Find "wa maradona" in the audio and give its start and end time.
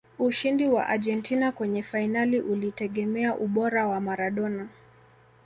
3.87-4.67